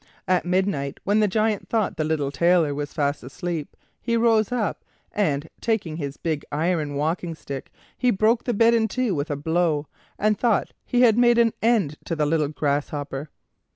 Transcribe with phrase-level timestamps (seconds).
[0.27, 4.83] At midnight, when the Giant thought the little Tailor was fast asleep, he rose up,
[5.11, 9.35] and taking his big iron walking stick, he broke the bed in two with a
[9.35, 9.85] blow,
[10.17, 13.29] and thought he had made an end of the little grasshopper.